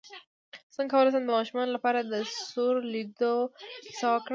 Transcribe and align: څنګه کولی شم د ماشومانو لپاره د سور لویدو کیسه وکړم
څنګه 0.75 0.91
کولی 0.93 1.09
شم 1.13 1.23
د 1.25 1.29
ماشومانو 1.37 1.75
لپاره 1.75 1.99
د 2.01 2.13
سور 2.51 2.75
لویدو 2.91 3.35
کیسه 3.83 4.07
وکړم 4.09 4.29